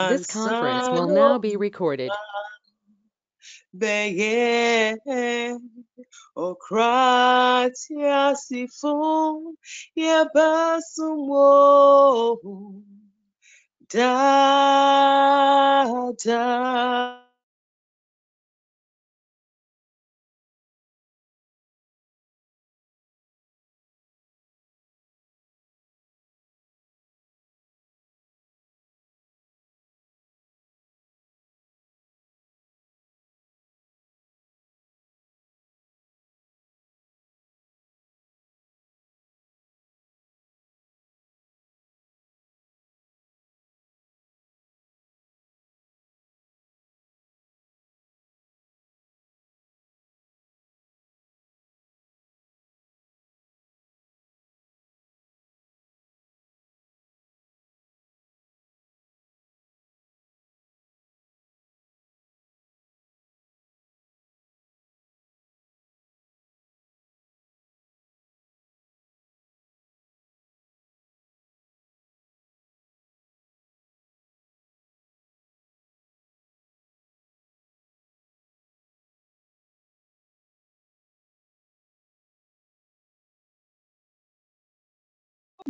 [0.00, 2.10] This conference will now be recorded.
[3.74, 4.96] Beye
[6.36, 9.54] okratia sifon
[9.94, 10.24] ye
[13.90, 15.84] da
[16.22, 17.27] da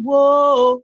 [0.04, 0.82] wo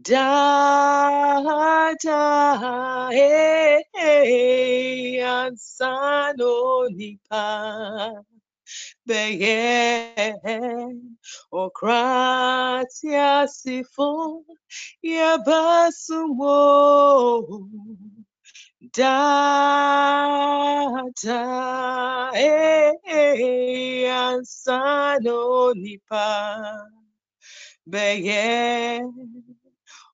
[0.00, 8.22] da da hey, hey ansano nipa
[9.06, 10.14] beye
[11.52, 14.44] okratia sifon
[15.02, 16.60] ye basumo
[18.92, 19.18] da
[21.22, 26.26] da eh ansano nipa
[27.86, 29.02] beye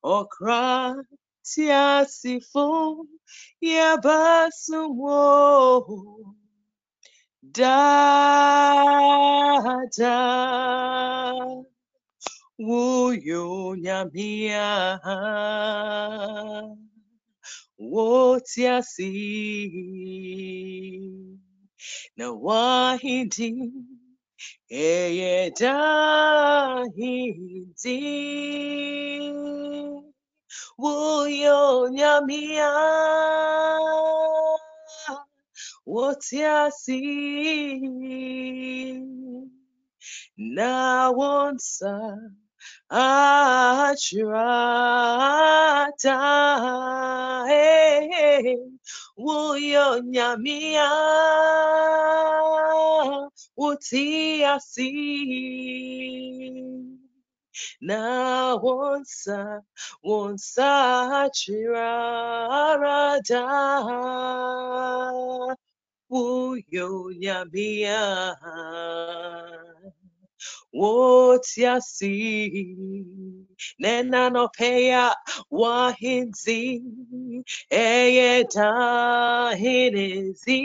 [0.02, 0.94] okra
[1.42, 2.66] tiasifo
[3.60, 5.22] yabasumo
[7.42, 7.78] da
[9.98, 10.18] da
[12.58, 15.00] wuyo nyamia
[17.78, 19.10] wotiasi
[22.16, 23.72] na wahidi
[24.70, 26.90] eye dahidi
[30.78, 32.70] wuyo nyamia
[35.86, 37.00] wotiasi
[40.36, 42.18] na wonsa
[42.90, 44.26] Ashrata,
[47.48, 48.56] hey,
[50.02, 50.90] Nyamia,
[53.56, 54.90] Utiasi,
[57.80, 59.62] na wonsa,
[60.02, 60.70] wonsa
[66.10, 68.36] Wuyo Nyamia
[70.80, 72.14] wotiasi
[73.82, 75.04] nenanopeya
[75.50, 76.62] wahinzi
[77.70, 78.70] eyeta
[79.60, 80.60] hinezi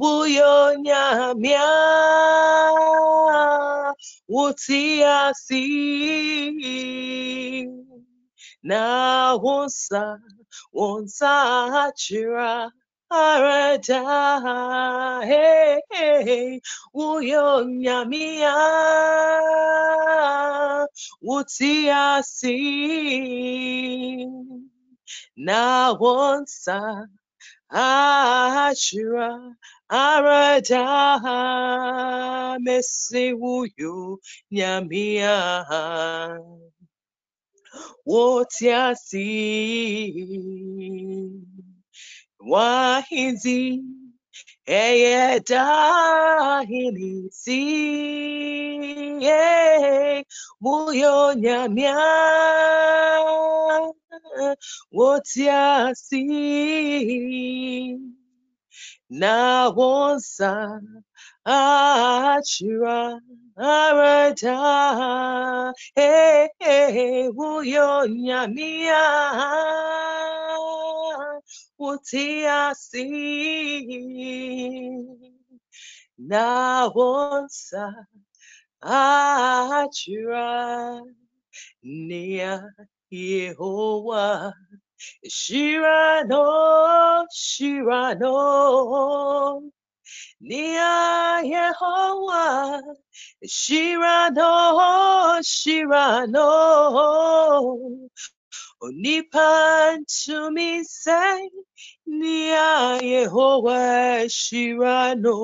[0.00, 1.66] wuyonyamya
[4.28, 5.64] wotiasi
[8.62, 8.82] na
[9.44, 10.02] wonsa
[10.72, 11.32] wonsa
[12.00, 12.72] chira
[13.14, 14.00] arada
[15.28, 16.60] hey, hey
[16.94, 18.54] uyo nyamia
[21.22, 22.58] utiasi
[25.36, 27.08] na wonsa
[27.70, 29.30] ashira
[29.88, 30.84] arada
[32.64, 34.20] mesi uyo
[34.50, 35.36] nyamia
[38.06, 39.30] utiasi
[42.46, 43.82] wahinzi
[44.66, 45.62] eh, eh, eyedahilisi
[49.22, 50.24] eh,
[50.60, 51.96] muyo nyamia
[54.92, 56.24] wotiasi
[59.10, 60.80] na wonsa
[61.44, 63.20] achira
[63.56, 64.56] arada
[65.94, 67.28] hey, hey,
[71.84, 73.04] nyamia wotiasi
[76.18, 78.06] na wonsa
[78.80, 80.46] achira
[81.82, 82.72] nia
[83.10, 84.52] Yehovah
[85.28, 86.44] Shirano
[87.30, 88.32] Shirano
[90.40, 92.82] Nia Yehovah,
[93.46, 96.50] Shirano, Shirano,
[98.84, 101.50] Onipan to me say,
[102.06, 105.36] Nia Yehovah, Shirano.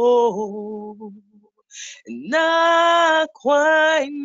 [2.09, 4.21] Na kwanyina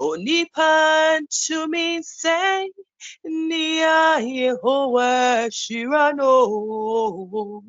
[0.00, 2.70] onipan to me say
[3.24, 7.62] Nia Yehovah Shirano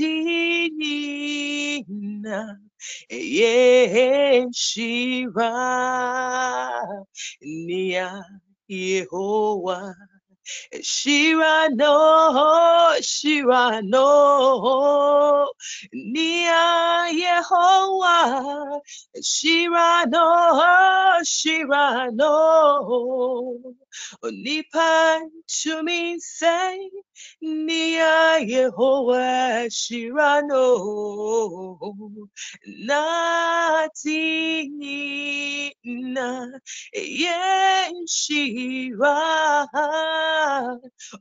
[3.10, 5.50] Yen Shira.
[7.42, 8.24] Nia
[8.70, 9.96] Yehovah
[10.82, 15.52] Shira no, Shira no,
[15.94, 18.80] Nia Yehovah,
[19.24, 23.76] Shira no, Shira no,
[24.24, 26.90] Nipan to me say,
[27.42, 32.30] Nia Yehovah, Shira no,
[32.86, 34.70] Nati
[35.84, 36.48] na
[36.94, 39.18] yen Shira.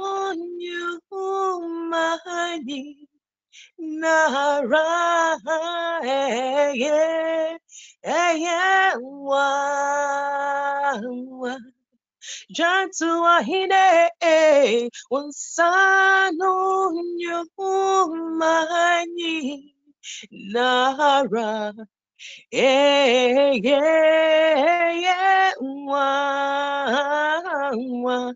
[0.59, 1.89] nyumani
[4.01, 4.87] nara
[6.03, 7.59] eye
[8.03, 8.61] eye
[9.27, 9.47] wa
[11.41, 11.53] wa.
[12.55, 13.85] Jantu ahine
[15.11, 16.53] wansano
[17.19, 19.35] nyumani
[20.31, 21.73] nara
[22.51, 26.93] yeah, yeah, yeah, one,
[28.03, 28.35] one.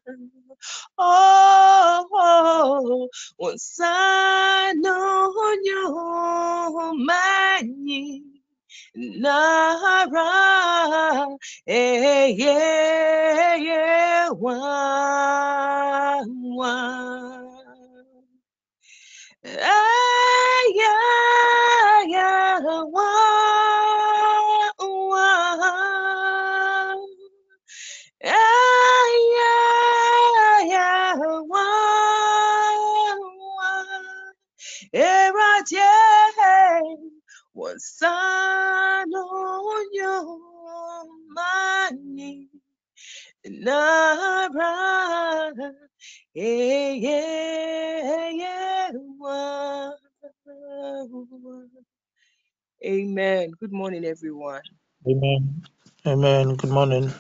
[0.98, 3.10] Oh, oh,
[3.40, 5.34] once I know
[5.64, 8.24] you, money,
[8.96, 10.20] Nara,
[11.68, 14.56] yeah, yeah, yeah, one,
[16.56, 17.35] one.
[37.78, 42.50] Son on your money.
[43.46, 44.62] Nara,
[46.36, 48.92] yeah, yeah, yeah.
[52.86, 53.52] Amen.
[53.60, 54.62] Good morning, everyone.
[55.10, 55.64] Amen.
[56.08, 56.56] Amen.
[56.56, 57.14] Good morning.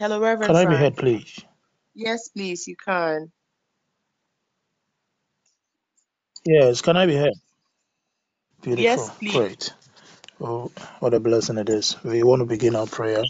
[0.00, 0.78] Hello, Reverend Can I be Frank.
[0.78, 1.40] heard, please?
[1.94, 3.32] Yes, please, you can.
[6.46, 7.34] Yes, can I be heard?
[8.62, 9.04] Beautiful.
[9.04, 9.34] Yes, please.
[9.34, 9.72] Great.
[10.40, 11.96] Oh, what a blessing it is.
[12.04, 13.22] We want to begin our prayer.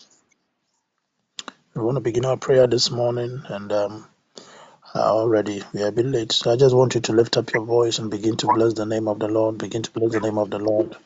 [1.74, 4.06] We want to begin our prayer this morning, and um,
[4.96, 6.32] already we are a bit late.
[6.32, 8.86] So I just want you to lift up your voice and begin to bless the
[8.86, 9.58] name of the Lord.
[9.58, 10.96] Begin to bless the name of the Lord.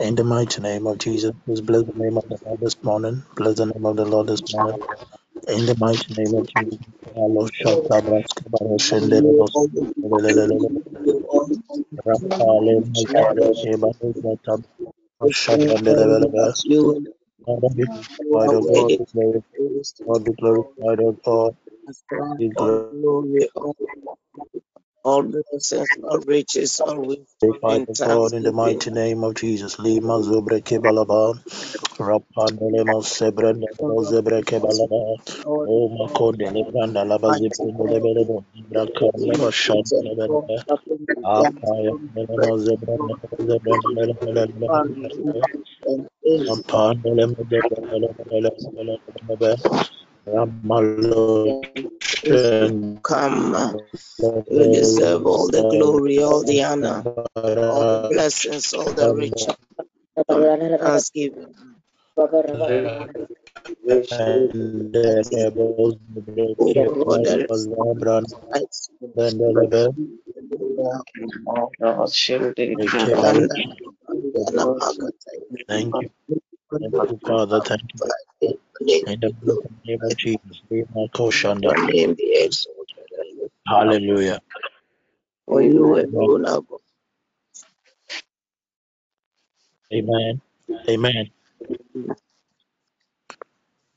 [0.00, 3.24] In the mighty name of Jesus, please bless the name of the Lord this morning.
[3.36, 4.80] Bless the name of the Lord this morning.
[5.48, 6.78] In the mighty name of Jesus.
[7.16, 9.48] Allah, Shaka, Braska, Bara, Shende, Rebo,
[10.04, 10.70] Lelelelele.
[12.06, 14.64] Rapale, Mazare, Keba, Zata,
[15.30, 15.76] Shaka,
[16.64, 16.96] you
[17.46, 21.56] Father, be glorified, O God, be glorified, God,
[22.38, 23.76] be glorified, O
[25.06, 29.78] all, blessings, all riches, all wisdom and God, in the mighty name of Jesus.
[29.78, 31.34] Lima, Zubre, Kebalaba,
[31.98, 33.66] Rapandele, Mosebrende,
[34.04, 35.18] Zebre, Kebalaba,
[35.66, 39.98] O Makonde, Lebranda, Laba, mighty Zibrende, God, Lebelebo, Braka, the King Leba, of kings Shanda,
[39.98, 43.92] and Lord Lebelebe, of the Apaya, from the Lema, present Zebrende, Lord, Zebrende,
[44.68, 45.44] hallelujah, Lebelebe,
[45.86, 50.05] and is Apandele, Zebrende, Lebelebe, Ramalo, strength.
[53.02, 53.80] Come.
[54.50, 57.04] You deserve all the glory, all the honor,
[57.36, 59.54] all the blessings, all the riches.
[60.78, 61.54] Thanksgiving.
[62.18, 63.06] And the
[75.68, 76.10] Thank you.
[76.70, 77.60] Thank you, Father.
[77.60, 78.10] Thank you.
[78.80, 80.62] In the mighty name of Jesus.
[81.14, 81.62] Koshanda.
[81.62, 83.50] Your name be exalted.
[83.68, 84.40] Hallelujah.
[85.46, 86.80] For you alone are God.
[89.94, 90.40] Amen.
[90.88, 91.30] Amen.
[91.70, 92.16] Amen.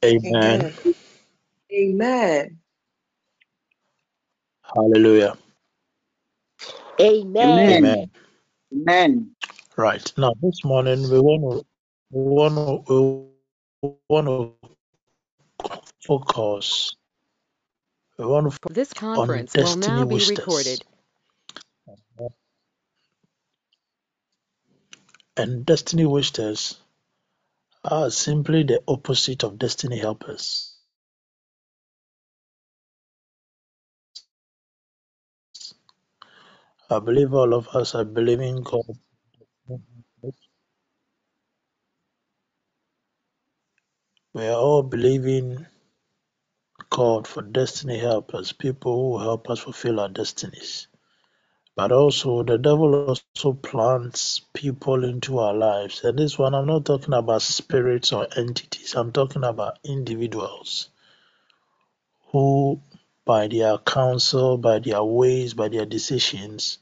[0.05, 0.65] Amen.
[1.74, 2.59] Amen.
[4.63, 5.38] Hallelujah.
[7.01, 7.69] Amen.
[7.69, 8.12] Amen.
[8.74, 9.31] Amen.
[9.77, 10.13] Right.
[10.17, 11.65] Now this morning we want to
[12.12, 13.38] we want to we
[13.81, 14.55] want to
[16.05, 16.95] focus
[18.17, 20.24] we want to focus This on conference will destiny now be wasters.
[20.24, 20.86] recorded.
[25.38, 26.79] And destiny wasters
[27.86, 30.75] are simply the opposite of destiny helpers.
[36.89, 38.86] I believe all of us are believing God.
[44.33, 45.65] We are all believing
[46.89, 50.88] God for destiny helpers, people who help us fulfill our destinies.
[51.75, 56.03] But also, the devil also plants people into our lives.
[56.03, 60.89] And this one, I'm not talking about spirits or entities, I'm talking about individuals
[62.31, 62.81] who,
[63.25, 66.77] by their counsel, by their ways, by their decisions,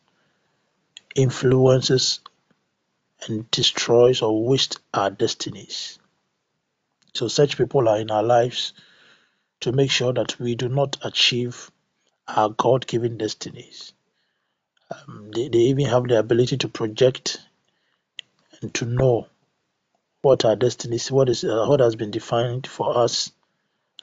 [1.16, 2.20] influences
[3.26, 6.00] and destroys or wastes our destinies.
[7.18, 8.74] So, such people are in our lives
[9.62, 11.72] to make sure that we do not achieve
[12.28, 13.94] our God given destinies.
[14.92, 17.40] Um, they, they even have the ability to project
[18.62, 19.28] and to know
[20.22, 23.32] what our destinies, what is uh, what has been defined for us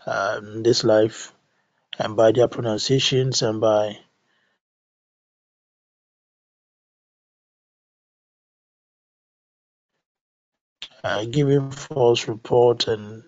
[0.07, 1.33] um, in this life,
[1.99, 3.99] and by their pronunciations and by
[11.05, 13.23] uh, giving false report and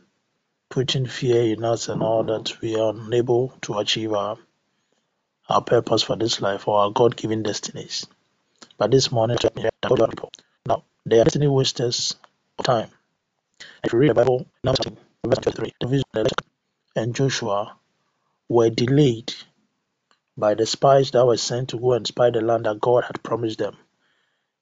[0.71, 4.37] putting fear in us and all that, we are unable to achieve our
[5.49, 8.07] our purpose for this life or our God-given destinies.
[8.79, 9.37] But this morning,
[10.67, 12.17] now they are destiny wasters
[12.59, 12.89] of time.
[13.85, 14.75] If you read the Bible, now
[15.25, 16.31] verse 23, the
[16.97, 17.77] and Joshua
[18.49, 19.33] were delayed
[20.37, 23.23] by the spies that were sent to go and spy the land that God had
[23.23, 23.77] promised them.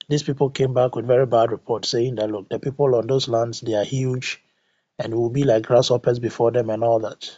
[0.09, 3.27] These people came back with very bad reports saying that look, the people on those
[3.27, 4.43] lands they are huge
[4.99, 7.31] and will be like grasshoppers before them and all that.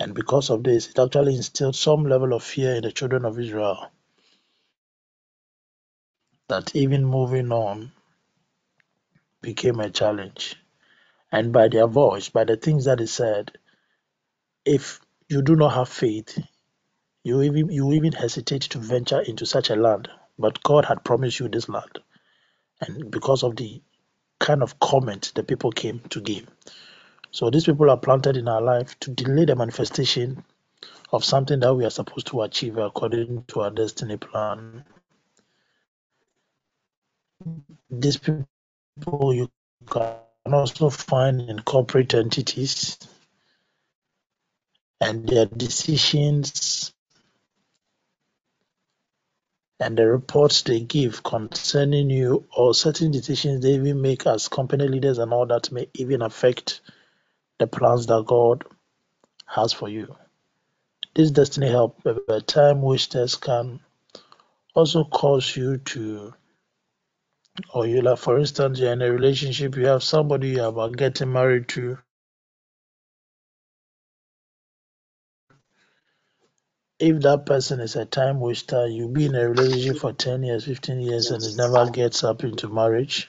[0.00, 3.38] And because of this, it actually instilled some level of fear in the children of
[3.38, 3.90] Israel
[6.48, 7.92] that even moving on
[9.42, 10.56] became a challenge.
[11.32, 13.52] And by their voice, by the things that is said,
[14.64, 16.38] if you do not have faith,
[17.24, 20.08] you even you even hesitate to venture into such a land.
[20.42, 22.00] But God had promised you this land.
[22.82, 23.82] And because of the
[24.40, 26.48] kind of comment the people came to give.
[27.32, 30.44] So these people are planted in our life to delay the manifestation
[31.12, 34.84] of something that we are supposed to achieve according to our destiny plan.
[37.90, 39.50] These people you
[39.90, 42.98] can also find in corporate entities
[45.00, 46.92] and their decisions
[49.82, 54.88] and the reports they give concerning you or certain decisions they even make as company
[54.88, 56.80] leaders and all that may even affect
[57.58, 58.64] the plans that God
[59.46, 60.16] has for you.
[61.14, 63.80] This destiny help uh, time wasters can
[64.74, 66.32] also cause you to
[67.74, 71.30] or you like for instance you're in a relationship you have somebody you're about getting
[71.30, 71.98] married to
[77.02, 80.64] if that person is a time waster you be in a relationship for 10 years
[80.66, 83.28] 15 years and it never gets up into marriage.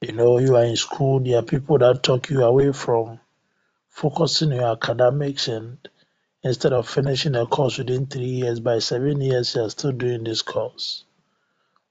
[0.00, 3.20] You know you are in school there are people that talk you away from
[3.88, 5.78] focusing your academics and
[6.42, 10.42] instead of finishing a course within three years by seven years you're still doing this
[10.42, 11.04] course.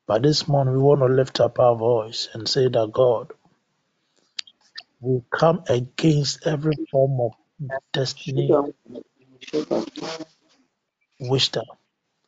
[0.07, 3.31] But this morning we want to lift up our voice and say that god
[4.99, 7.31] will come against every form of
[7.93, 8.51] destiny
[11.19, 11.63] waster,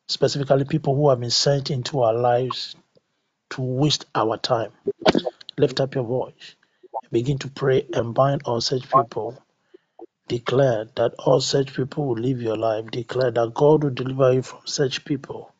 [0.08, 2.76] specifically people who have been sent into our lives
[3.50, 4.72] to waste our time.
[5.58, 6.56] Lift up your voice.
[7.12, 9.36] Begin to pray and bind all such people
[10.28, 12.90] Declare that all such people will live your life.
[12.90, 15.52] Declare that God will deliver you from such people.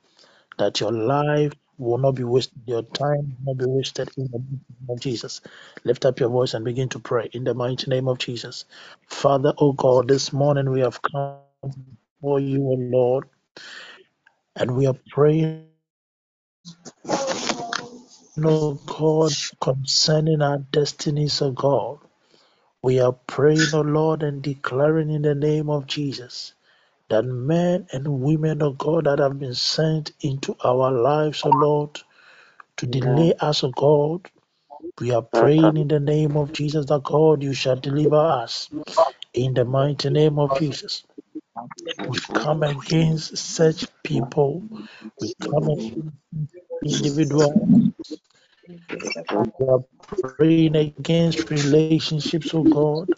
[0.59, 4.39] That your life will not be wasted, your time will not be wasted in the
[4.39, 5.43] name of Jesus.
[5.85, 8.67] Lift up your voice and begin to pray in the mighty name of Jesus.
[9.09, 11.41] Father, oh God, this morning we have come
[12.23, 13.27] for you, O Lord,
[14.57, 15.67] and we are praying,
[18.45, 21.99] oh God, concerning our destinies, O God.
[22.83, 26.55] We are praying, O Lord, and declaring in the name of Jesus
[27.11, 32.01] that men and women O God that have been sent into our lives, O Lord,
[32.79, 34.31] to delay us, O God,
[35.01, 38.71] we are praying in the name of Jesus that God, you shall deliver us
[39.35, 41.05] in the mighty name of Jesus.
[42.09, 44.63] We come against such people.
[45.21, 46.17] We come against
[46.85, 47.55] individuals.
[49.61, 53.09] We are praying against relationships, oh God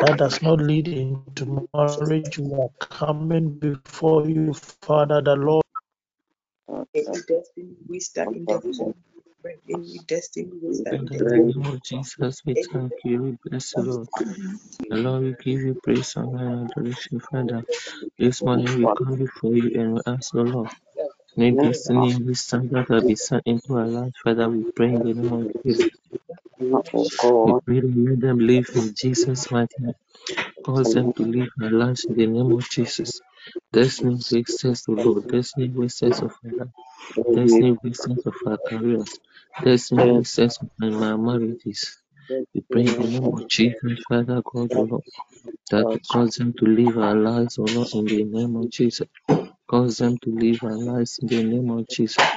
[0.00, 2.38] that does not lead into marriage.
[2.38, 5.64] We are coming before you, Father, the Lord.
[10.06, 10.52] Destiny
[10.90, 14.08] In the the name of Jesus, we thank you, we bless you, Lord.
[14.90, 16.36] And Lord, we give you praise and
[16.70, 17.64] adoration, Father.
[18.18, 20.70] This morning we come before you and we ask, the Lord,
[21.36, 25.02] may destiny and wisdom that will be sent into our lives, Father, we pray in
[25.02, 25.90] the name of Jesus.
[27.44, 29.94] We pray that let them live in Jesus' mighty name.
[30.64, 33.22] Cause them to live our lives in the name of Jesus.
[33.72, 36.74] Destiny wasters, O Lord, destiny wasters of our life,
[37.34, 39.20] destiny wasters of our careers,
[39.62, 40.70] destiny wasters of
[41.02, 41.98] our marriages.
[42.54, 45.04] We pray in the name of Jesus, Father God, O Lord,
[45.70, 49.08] that cause them to live our lives, O Lord, in the name of Jesus.
[49.70, 52.30] Cause them to live our lives in the name of Jesus.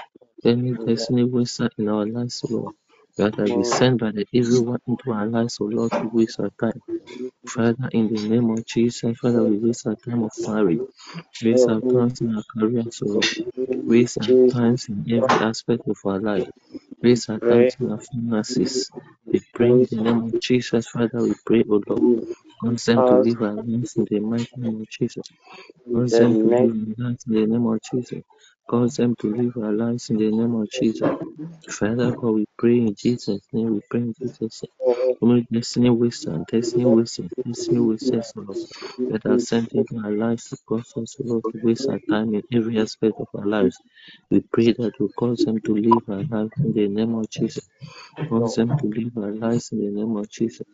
[0.45, 2.73] Any destiny waster in our lives, O Lord,
[3.19, 6.51] has been sent by the evil one into our lives, O Lord, to waste our
[6.61, 6.81] time.
[7.47, 10.81] Father, in the name of Jesus, Father, we waste our time of marriage,
[11.41, 13.29] waste our time in our careers, O Lord,
[13.87, 16.47] waste our times in every aspect of our life,
[17.03, 18.91] waste our times in our finances.
[19.31, 22.03] We pray in the name of Jesus, Father, we pray, O Lord,
[22.63, 25.25] cause them to live our lives in the mighty name of Jesus.
[25.93, 28.24] Cause them to live our lives in the name of Jesus.
[28.69, 31.11] Cause them to live our lives in the name of Jesus.
[31.69, 33.75] Father God, we pray in Jesus' name.
[33.75, 34.71] We pray in Jesus' name.
[35.21, 38.57] Only destiny wasters, destiny wasters, destiny wasters, Lord,
[39.09, 42.43] that are sent into our lives to cause us, Lord, to waste our time in
[42.53, 43.79] every aspect of our lives.
[44.31, 47.69] We pray that we cause them to live our lives in the name of Jesus.
[48.29, 50.67] Cause them to live our lives in the name of Jesus.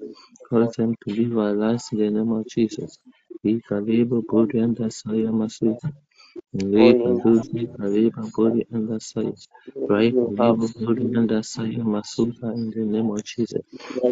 [0.50, 3.00] Cause them to live our lives in the name of Jesus.
[3.44, 5.94] We can labor body and the Saya Lipa Duzi
[7.80, 9.48] Kariba Bori and the size.
[9.90, 10.16] Right
[11.16, 13.62] and the Saya Masuta in the name of Jesus.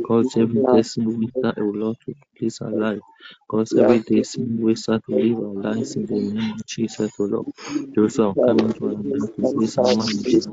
[0.03, 3.01] Cause every destiny start, O Lord, to please our life.
[3.49, 7.47] Cause every destiny start to live our lives in the name of Jesus, O Lord.
[7.95, 10.47] Those who are coming to our life to waste our marriages.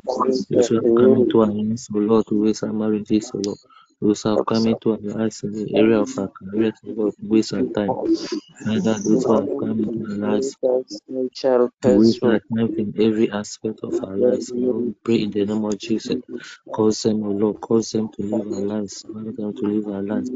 [0.51, 3.59] Those who have come into our lives, O Lord, to waste our marriages, O Lord.
[4.03, 7.29] Those have come into our lives in the area of our careers, O Lord, to
[7.29, 7.97] waste our time.
[8.65, 10.57] Father, those who have come into our lives
[11.83, 14.53] we that time in every aspect of our lives.
[14.55, 16.19] Lord, we pray in the name of Jesus.
[16.73, 19.05] Cause them, O Lord, cause them to live our lives.
[19.13, 20.31] Cause them to live our lives.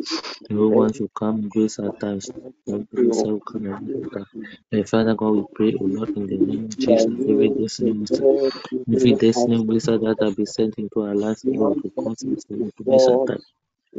[0.50, 1.92] No one should come and our
[2.66, 4.26] will waste our time.
[4.72, 7.16] And Father God, we pray, O Lord, in the name of Jesus.
[7.28, 7.92] Every destiny
[8.94, 12.72] every destiny waster that have been sent into our lives, Lord, to cause us O
[12.78, 13.44] to waste our time.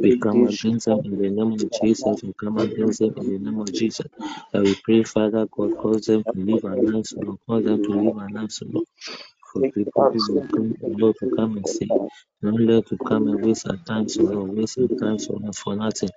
[0.02, 2.22] We come against them in the name of Jesus.
[2.22, 4.06] We come against them in the name of Jesus.
[4.54, 7.38] And we pray, Father God, cause them to live our lives, Lord.
[7.48, 8.84] Cause them to live our lives, Lord.
[9.52, 11.96] For people who will come, Lord, to come and see.
[12.42, 14.56] To come and waste our time, O Lord.
[14.56, 16.10] Waste our time, O Lord, for nothing.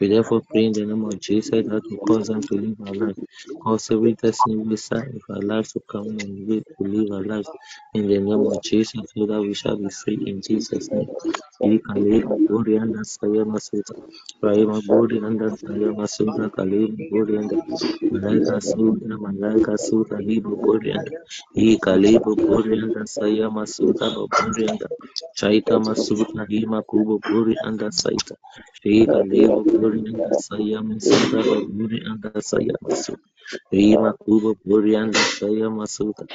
[0.00, 2.94] We therefore pray in the name of Jesus that will cause them to live our
[2.94, 3.16] life.
[3.60, 7.50] Cause every destiny waster of our lives to come and live to live our lives
[7.92, 11.10] in the name of Jesus, so that we shall be free in Jesus' name.
[11.88, 13.94] Kalima Buri and Sayama Suta,
[14.44, 17.52] Rahima Buri and Sayama Suta, Kalima Buri and
[18.12, 21.10] Malaika Suta, Malaika Suta, Hiba Buri and
[21.54, 24.82] E Kalibu Buri and Sayama Suta, Buri and
[25.66, 28.36] Chaita Masuta, Hima Kubo Buri and Saita,
[28.84, 32.92] E Kalibu Buri and Sayama Suta, Buri and Sayama
[33.72, 36.26] Rima Kuba Burianda Saya Masuka.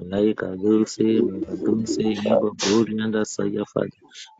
[0.00, 3.90] Laika Dulce, Rima Dulce, Iba Burianda Saya Father.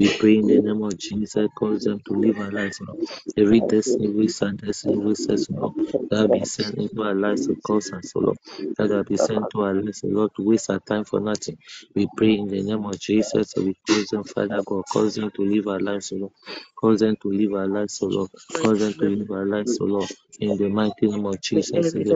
[0.00, 2.80] We pray in the name of Jesus, cause them to live our lives.
[2.80, 2.98] Lord.
[3.38, 5.74] Every destiny we send, destiny we says, Lord.
[6.10, 8.38] That be sent into our lives to cause us, O Lord.
[8.78, 11.58] That be sent to our lives, O Lord, to waste our time for nothing.
[11.94, 15.42] We pray in the name of Jesus, we cause them, Father God, cause them to
[15.44, 16.32] live our lives, O Lord.
[16.80, 18.30] Cause them to live our lives, O Lord.
[18.60, 20.10] Cause them to live our lives, O Lord.
[20.40, 22.15] In the mighty name of Jesus, in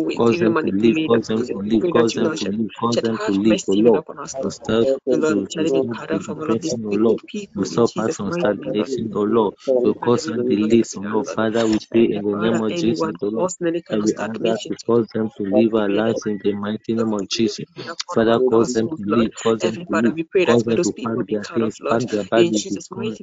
[0.00, 0.16] away.
[0.16, 2.98] Cause them to live, oh oh cause them to live, cause them to live, cause
[3.00, 4.04] them to leave, O oh Lord.
[4.42, 5.70] To start, to start
[6.24, 7.20] oppression, O Lord.
[7.58, 9.54] To stop us from stagnation, O Lord.
[9.84, 11.28] To cause them delays, O Lord.
[11.28, 13.50] Father, we pray in the name of Jesus, O Lord.
[13.90, 17.12] And we ask that to cause them to live our lives in the mighty name
[17.12, 17.66] of Jesus.
[18.14, 20.14] Father, cause them to live, cause them to live,
[20.46, 22.78] cause them to pack their things, pack their bodies,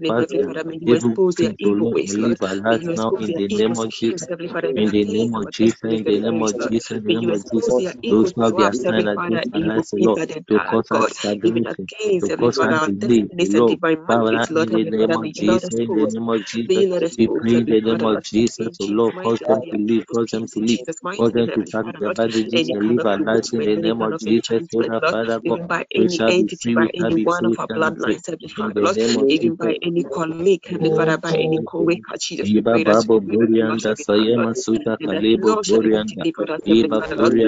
[0.07, 0.51] pack their
[0.85, 1.97] evil things, O Lord.
[2.05, 4.27] Live our lives now in the name of Jesus.
[4.75, 6.66] In the name of Jesus, in the name of Jesus.
[6.69, 11.89] Jesus, Jesus, those who have been assigned against our lives, Lord, to cause us stability,
[12.19, 16.43] to cause us delay, Lord, Father, in the name of Jesus, in the name of
[16.45, 20.47] Jesus, we pray in the name of Jesus, Lord, cause them to live, cause them
[20.47, 20.79] to live,
[21.17, 24.63] cause them to have the body to live our lives in the name of Jesus,
[24.73, 25.61] Lord, Father, God,
[25.95, 27.97] we shall be free, we shall be free, we shall be
[28.47, 32.53] free, in the name of Jesus, by any colleague, Father, by any oh, co-worker, Jesus,
[32.53, 33.47] we pray that you will be
[36.65, 37.41] we pray that every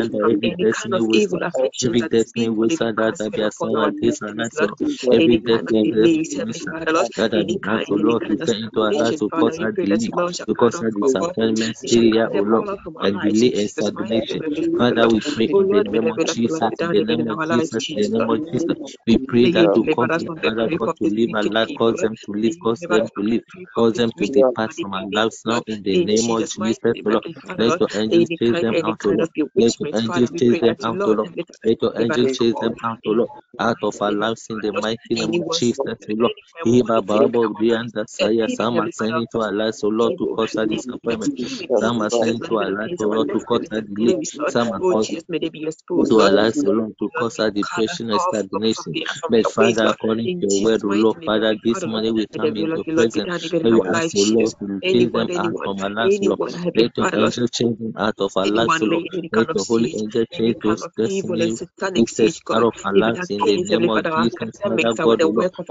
[13.63, 14.43] to turn into and.
[14.77, 15.49] Father, we pray.
[19.07, 20.11] We pray that to God,
[20.99, 23.43] to live and life, cause them to live, cause them to live,
[23.75, 27.23] cause them to depart from our lives now in the name of Jesus, Lord.
[27.57, 29.29] Let your angels chase them out to Lord.
[29.57, 31.29] Let your angels chase them out to Lord.
[31.65, 33.29] Let your angels chase them out to Lord.
[33.59, 36.31] Out of our lives in the mighty name of Jesus, Lord.
[36.67, 40.67] Iba Babo Brianda Saya, some are sending to our lives, O Lord, to cause our
[40.67, 41.33] disappointment.
[41.73, 44.15] Some are sending to our lives, O Lord, to cause our delay.
[44.47, 45.21] Some are causing
[46.09, 48.97] to our lives, O Lord, to cause our depression and stagnation.
[49.29, 53.29] But Father, according to your word, O Lord, Father, this morning we come into presence.
[53.63, 56.39] May we ask, O Lord, to chase them out from our lives, Lord.
[56.75, 59.05] Let your angels chase them out of our lives counsel
[59.37, 61.57] of the holy angel chain to his destiny,
[61.95, 62.93] incest of our
[63.29, 64.59] in the name of Jesus.
[64.61, 65.19] Father God,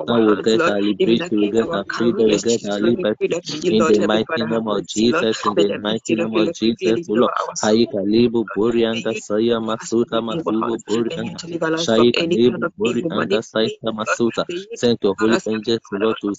[0.07, 4.07] now we get our liberty, we get our freedom, we get our liberty in the
[4.07, 7.31] mighty name of Jesus, in the mighty name of Jesus, Lord.
[7.63, 8.83] Haika libu bori
[9.21, 11.41] saya masuta masubu bori anda.
[11.77, 14.47] Shaika libu bori masuta.
[14.75, 16.35] Send your holy angel Lord to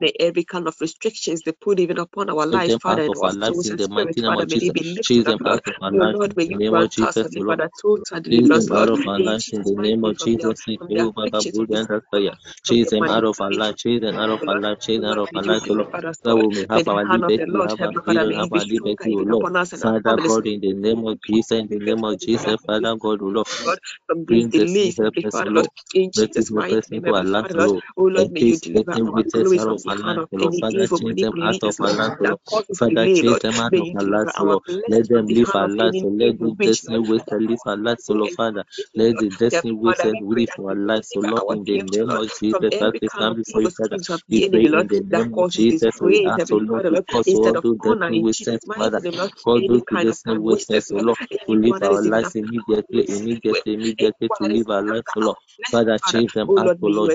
[0.00, 3.70] May every kind of restrictions they put even upon our lives, Father, and our souls
[3.70, 4.16] and spirit,
[4.48, 5.36] Jesus.
[5.40, 7.48] may of our lives Lord, may the you name of grant us, Heavenly Lord.
[7.48, 8.90] Father, total Chase deliverance, them out Lord.
[8.90, 10.62] of our lives in the name of Jesus.
[10.78, 12.36] from the Sekeru Baba afflictions of Buri this and world, Asaya.
[12.38, 13.82] Lord, from Chase the them out of our lives.
[13.82, 14.60] Chase them out of our Lord.
[14.60, 14.86] lives.
[14.86, 15.88] Chase them out Lord, of our O Lord.
[16.24, 16.38] That Lord.
[16.38, 18.64] we may have our hand of the liberty, Lord, have our freedom, have be our
[18.64, 19.46] liberty, O Lord.
[19.46, 20.22] upon us and our Father.
[20.22, 23.48] God, in the name of Jesus, in the name of Jesus, Father God, O Lord.
[23.58, 23.80] Lord,
[24.26, 25.66] Bring destiny delays, Heavenly helpers, O Father, Lord.
[25.66, 25.70] Lord.
[25.94, 27.72] In Let it Jesus' help mighty us name, into our Heavenly lives, Father, O Lord.
[27.72, 27.84] Lord.
[28.08, 30.20] Lord, And may you chase deliver destiny our witches glories out of our hand lives,
[30.20, 30.54] of O Lord.
[30.60, 32.66] Father, chase them out of our Lord, that Lord.
[32.78, 33.42] Father, chase Lord.
[33.42, 34.62] them out of our deliver lives, O our Lord.
[34.88, 38.10] Let them the live our of lives, let witch, destiny Lord, that live our lives,
[38.10, 38.64] O Lord, in Father.
[38.96, 39.18] Let Lord.
[39.18, 42.14] the destiny Heavenly Father, waster we pray live our lives, O Lord, in the name
[42.14, 42.72] Lord, of Jesus.
[42.80, 45.02] As every we kind stand of before you, Father, of we pray in Lord, the
[45.06, 46.00] name of Jesus.
[46.02, 48.90] We ask, O Lord, Father, to Lord, cause all of those destiny in Jesus' mighty
[48.90, 49.00] Father.
[49.00, 49.32] name, Lord.
[49.44, 51.06] Cause those to of destiny wasters, O Lord.
[51.06, 55.22] Lord, to live our lives immediately, immediately, immediately to live our lives, after O our
[55.22, 55.38] Lord.
[55.58, 56.22] blessing, Father, Father.
[56.24, 57.12] chase them Oh out, Lord,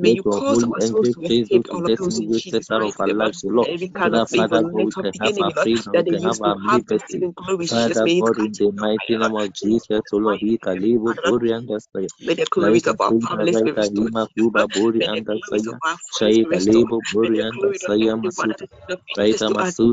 [0.00, 0.24] may you
[2.12, 2.70] oh, Lord Jesus,
[4.04, 7.24] Father, Father, we can have our freedom, we can have our liberty.
[7.70, 11.52] Father, God, in the mighty name of Jesus, O Lord, we can live with glory
[11.52, 12.08] and despair.
[12.20, 14.14] May the glory of our families be restored.
[14.98, 17.00] May the glory of our families be restored.
[17.22, 19.90] May the glory of our families be restored.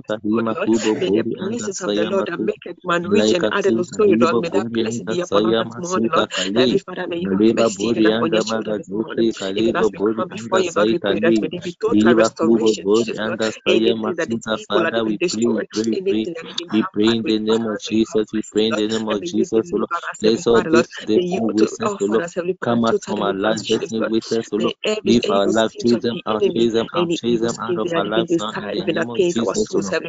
[0.98, 4.16] May the blessings of the Lord that make it man rich and added no sorrow,
[4.20, 6.30] Lord, may that blessing be upon us more, Lord.
[6.58, 9.30] Every Father, may you have mercy upon your children this morning.
[9.56, 12.92] Even as we come before you, Lord, we pray that may there be total restoration,
[12.94, 13.82] Jesus, Lord.
[14.02, 16.28] Matita, Father, we pray, we pray, we pray.
[16.72, 19.78] We pray in the name of Jesus, we pray in the name of Jesus, O
[19.78, 19.92] Lord.
[20.22, 22.26] Let all this devil witness, O Lord,
[22.62, 24.76] come out from our lives, let me witness, O Lord.
[25.06, 28.36] Leave our life, chase them out, chase them out, chase them out of our lives,
[28.40, 29.98] now in the name of Jesus, O Lord.
[30.02, 30.08] We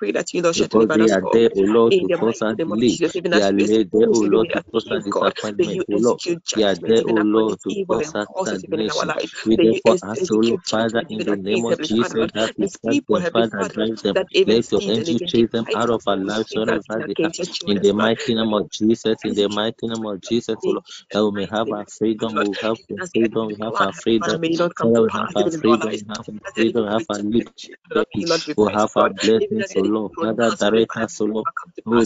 [0.00, 1.04] pray that you, Lord, shall deliver
[1.44, 3.00] us, O Lord, to cause us to leave.
[3.32, 6.20] They are there, O Lord, to cause us disappointment, O Lord.
[6.54, 9.12] They are there, O Lord, to cause us stagnation.
[9.44, 12.70] We therefore ask, O Lord, Father, in the name of Jesus, that we
[13.34, 14.18] Father, drive them.
[14.46, 16.82] Let your angels chase them out of our lives, so that
[17.66, 21.24] in the mighty name of Jesus, in the mighty name of Jesus, oh Lord, that
[21.26, 24.40] we may have our freedom, we have our freedom, we have our freedom,
[24.84, 27.54] oh, we have our freedom, we have our freedom, we have our liberty,
[28.56, 30.12] we have our blessings, oh Lord.
[30.20, 31.48] Father, direct us, oh Lord.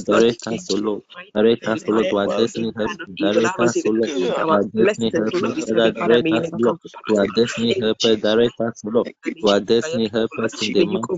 [0.07, 1.03] Direct us, oh Lord.
[1.35, 2.73] Direct us, oh Lord, to our destiny.
[3.21, 5.41] Direct us, oh Lord, to our destiny, help.
[5.63, 7.99] Father, direct us, Lord, to our destiny, help.
[8.05, 9.09] Us, Lord,
[9.43, 11.18] to our destiny, help us in the mighty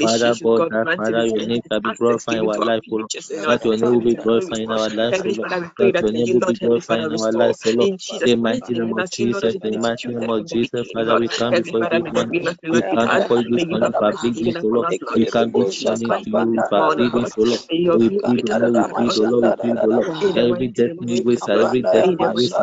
[0.00, 0.64] Father God,
[0.96, 3.10] Father, your name shall be glorified in our life, O Lord.
[3.46, 5.22] That your name will be glorified in our lives.
[5.26, 5.48] O Lord.
[5.78, 7.58] That your name will be glorified in our lives.
[7.66, 7.90] O Lord.
[8.24, 11.88] The mighty name of Jesus, the mighty name of Jesus, Father, we come before you
[11.90, 12.34] this morning.
[12.70, 14.88] We come before you this morning for big things, O Lord.
[15.18, 17.62] We come this morning to you for big things, O Lord.
[17.92, 20.08] We plead, Father, we plead, O Lord, we plead, O Lord.
[20.36, 22.60] Every destiny waste, every destiny waste,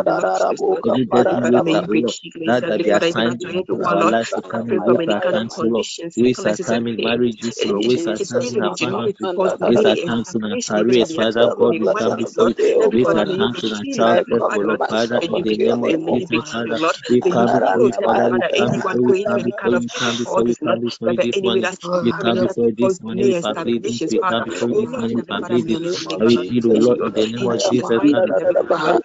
[0.86, 2.16] every destiny waste, O Lord.
[2.46, 5.24] Now that they are signed to our lives, to come in with our
[5.58, 5.88] O Lord.
[6.18, 9.16] Waste are coming marriages, your ways are thanks in our family,
[9.64, 12.56] ways are thanks in our careers, Father God, we come before you,
[12.92, 14.46] ways are thanks in our child, Lord,
[14.90, 19.00] Father, in the name of Jesus, Father, we come before you, Father, we come before
[19.02, 21.68] you, come before you, come before come before you this morning,
[22.02, 25.18] we come before you this morning, we forgive this, we come before you this morning,
[25.18, 25.80] we forgive this,
[26.26, 29.02] we plead, O Lord, in the name of Jesus, Father,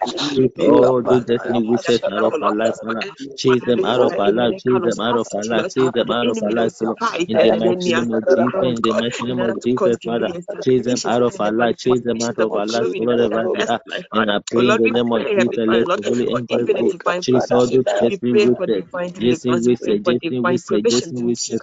[0.59, 3.05] take all those destiny wishes out of our lives, Father,
[3.37, 6.27] chase them out of our lives, chase them out of our lives, chase them out
[6.27, 6.73] of our lives,
[7.27, 10.31] in the name of Jesus name of Jesus, in the mighty name of Jesus, Father.
[10.63, 13.81] Chase them out of our lives, chase them out of our lives, wherever they are.
[14.13, 16.93] And I pray in the name of Jesus, let the Holy Angel go.
[17.21, 18.85] Chase all those destiny witches,
[19.19, 21.13] Jason witches, Jason witches, Jason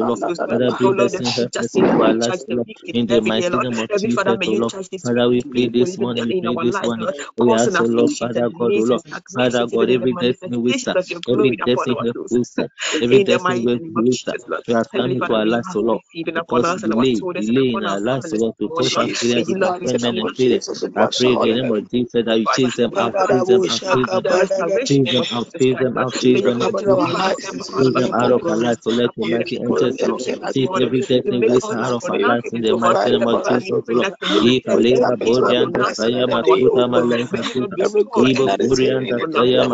[0.50, 2.46] Father, bring destiny helpers into our lives.
[2.94, 4.74] In the mighty name of Jesus, Lord.
[5.04, 7.10] Father, we plead this morning, we plead this morning.
[7.38, 9.02] We ask, Lord, Father God, Lord.
[9.36, 10.96] Father God, every destiny waster,
[11.28, 12.70] every destiny waster,
[13.02, 14.34] every destiny waster,
[14.68, 16.02] we have come into our lives, oh O oh Lord,
[16.36, 20.32] to cause delay, delay in our lives, O Lord, to cause our failure, disappointment, and
[20.38, 20.62] failure.
[20.96, 23.82] I pray in the name of Jesus that you chase them out, chase them out,
[23.88, 24.52] chase them out,
[24.86, 26.94] chase them out, chase them out, chase them out, them.
[27.04, 28.80] out, them of our lives.
[28.86, 30.22] Oh so let your mighty angels, Lord,
[30.54, 34.08] chase every destiny waster out of our lives in the mighty name of Jesus, Lord.
[34.40, 37.78] Ika leba borianda saya masuta malenka suta.
[38.16, 39.66] Ibo borianda saya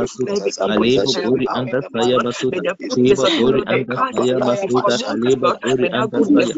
[0.92, 0.94] masuta.
[0.94, 2.64] Alebo borianda saya masuta.
[2.96, 5.00] Ibo borianda saya masuta.
[5.14, 6.56] Alebo borianda saya.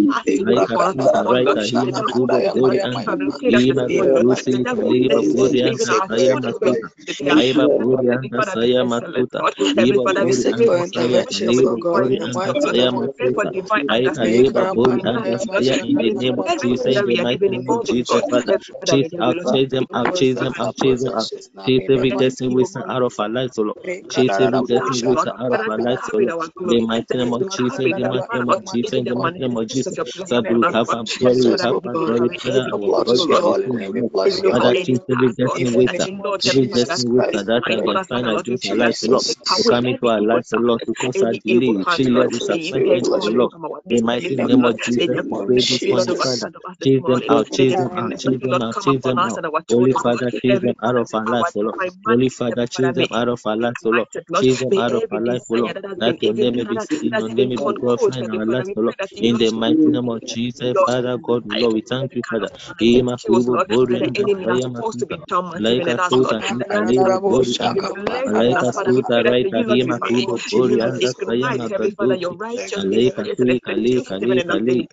[0.47, 3.17] Aika suta raita hima kubo borianda.
[3.49, 6.89] Ima kurusi kaleba borianda saya masuta.
[7.29, 9.43] Aiba borianda saya masuta.
[9.75, 13.51] Ibo borianda saya kaleba borianda saya masuta.
[13.89, 18.25] Aika leba borianda saya in the name of Jesus, in the mighty name of Jesus,
[18.29, 18.55] Father.
[18.85, 21.29] Chase out, chase them out, chase them out, chase them out.
[21.67, 23.77] Chase every destiny waster out of our lives, O Lord.
[24.17, 26.33] Chase every destiny waster out of lives, O Lord.
[26.59, 29.35] In the mighty name of Jesus, in the mighty name of Jesus, in the mighty
[29.39, 29.95] name of Jesus.
[30.29, 33.91] Father, we have our glory, we have our glory, Father, our glory is in your
[33.91, 34.09] word.
[34.49, 36.03] Father, chase every destiny waster,
[36.47, 39.25] every destiny waster that has been trying against our lives, O Lord.
[39.53, 43.53] To come into our lives, O Lord, to cause our delay, failure, disappointment, Lord.
[43.89, 46.49] In the mighty name of Jesus, we pray this morning, Father.
[46.83, 49.39] Chase them out, chase them out, chase them out, chase them out.
[49.69, 51.75] Holy Father, chase them out of our life, Lord.
[52.07, 54.09] Holy Father, chase them out of our life, O Lord.
[54.33, 55.73] Chase out of our life, Lord.
[55.99, 58.95] That your name may be seen, your name may be glorified in our lives, Lord.
[59.21, 62.49] In the mighty name of Jesus, Father God, Lord, we thank you, Father.
[62.79, 65.17] Ima kubo bori anda saya masuta.
[65.57, 67.89] Malaika suta hika lebo bori anda.
[68.25, 72.37] Malaika suta raita hima kubo bori anda saya makaduti.
[72.77, 74.89] Malaika tui kali kali kali.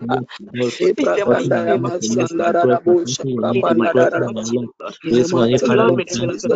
[0.54, 2.80] Lord, for causing our life to miss our God.
[2.86, 4.70] For causing your name to be glorified in our Lord.
[5.10, 6.52] This morning, Father, we thank you.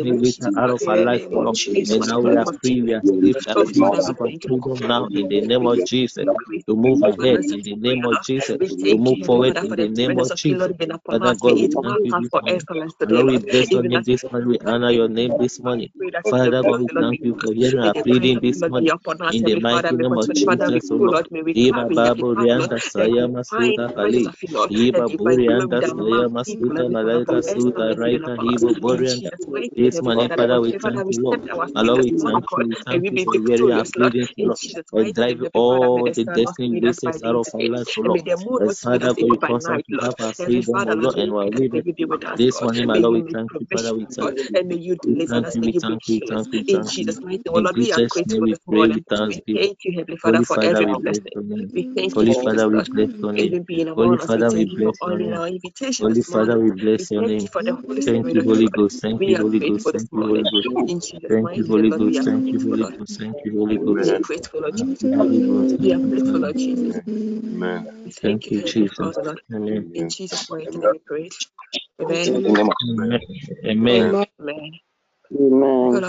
[0.00, 1.58] destiny waster out of our life, O Lord.
[1.88, 3.74] And now we are free, we are safe, we are free.
[3.74, 4.28] We have our
[4.80, 6.28] now in the name of Jesus.
[6.68, 8.58] To move ahead in the name of Jesus.
[8.90, 10.74] To move forward in the name of Jesus.
[11.10, 12.64] Father God, we thank you this morning.
[13.04, 14.48] And Lord, we bless your name this morning.
[14.50, 15.90] We honor your name this morning.
[16.30, 18.92] Father God, we thank you for hearing our pleading this morning.
[19.28, 21.18] In the mighty name of Jesus, O Lord.
[21.56, 24.30] Iba babu rianda saya masuta kali.
[24.70, 28.38] Iba burianda saya masuta malaika suta raita
[28.80, 29.32] burianda.
[29.84, 31.40] This morning, Father, we thank you, Lord.
[31.76, 32.66] Allah, we thank you.
[32.68, 34.58] We thank you for hearing our pleadings, Lord.
[34.94, 38.22] And drive all the destiny wasters out of our lives, Lord.
[38.60, 41.94] As Father, God, you us to have our freedom, O Lord, and our liberty.
[42.38, 44.56] This morning, my Lord, we thank you, Father, we thank you.
[45.06, 47.16] We thank you, we thank you, we thank you, we thank you.
[47.54, 49.70] In Jesus' name we pray with thanksgiving.
[50.24, 51.72] Holy Father, we bless your name.
[52.16, 53.56] Holy Father, we bless your name.
[53.96, 55.42] Holy Father, we bless your name.
[56.00, 57.50] Holy Father, we bless your name.
[58.04, 59.00] Thank you, Holy Ghost.
[59.02, 59.73] Thank you, Holy Ghost.
[59.92, 60.68] Thank you, Holy Ghost.
[61.28, 62.24] Thank you, Holy Ghost.
[62.24, 63.18] Thank you, Holy Ghost.
[63.20, 64.02] Thank you, Holy Ghost.
[64.02, 64.20] We are
[64.72, 65.76] Thank you, Holy Ghost.
[65.80, 67.04] Thank you, Father.
[67.52, 67.88] Amen.
[68.22, 69.18] Thank you, Jesus.
[69.52, 70.12] Amen.
[72.12, 72.70] Amen.
[72.88, 73.20] Amen.
[73.66, 74.18] Amen.
[75.34, 76.02] Amen.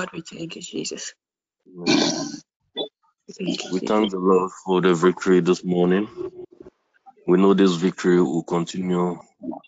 [1.78, 2.32] Amen.
[3.70, 6.08] We thank the Lord for the victory this morning.
[7.28, 9.20] We know this victory will continue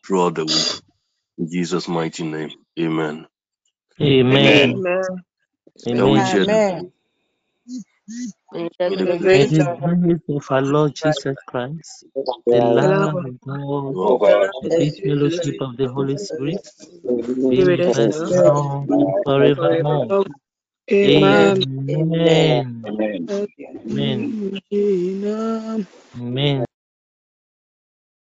[0.06, 0.70] throughout the week.
[1.40, 2.52] In Jesus' mighty name.
[2.80, 3.28] Amen.
[4.02, 4.84] Amen.
[4.86, 5.24] Amen.
[5.94, 6.24] Yeah, we Amen.
[6.24, 6.48] cheer.
[6.50, 6.92] Amen.
[8.54, 13.40] May The the grace of our Lord Jesus Christ, the the love love of of
[13.42, 13.98] God,
[14.62, 16.62] the the sweet sweet fellowship fellowship of the Holy Spirit
[17.50, 20.08] be be with with us us now now and forevermore.
[20.08, 20.26] forevermore.
[21.04, 21.64] Amen.
[21.90, 22.68] Amen.
[22.88, 23.30] Amen.
[23.90, 24.36] Amen.
[24.74, 25.88] Amen.
[26.18, 26.67] Amen.